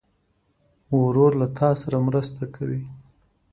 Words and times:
ورور 0.99 1.31
له 1.41 1.47
تا 1.57 1.69
سره 1.81 1.97
مرسته 2.07 2.43
کوي. 2.55 2.81